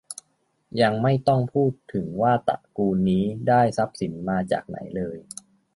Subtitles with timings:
[0.81, 5.17] ยังไม่ต้องพูดถึงว่าตระกูลนี้ได้ทรัพย์สินมาจากไหนเลย